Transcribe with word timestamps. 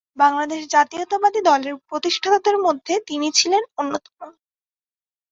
বাংলাদেশ 0.17 0.61
জাতীয়তাবাদী 0.67 1.39
দলের 1.41 1.75
প্রতিষ্ঠাতাদের 1.89 2.55
মধ্যে 2.57 2.93
তিনি 3.07 3.27
ছিলেন 3.31 3.63
অন্যতম। 3.77 4.17